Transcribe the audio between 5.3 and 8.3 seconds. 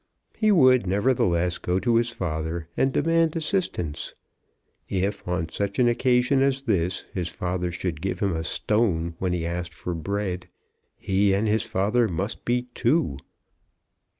such an occasion as this his father should give